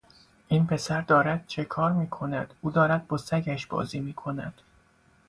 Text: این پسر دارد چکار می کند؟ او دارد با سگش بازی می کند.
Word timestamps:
این 0.47 0.67
پسر 0.67 1.01
دارد 1.01 1.43
چکار 1.47 1.91
می 1.91 2.07
کند؟ 2.09 2.53
او 2.61 2.71
دارد 2.71 3.07
با 3.07 3.17
سگش 3.17 3.67
بازی 3.67 3.99
می 3.99 4.13
کند. 4.13 4.61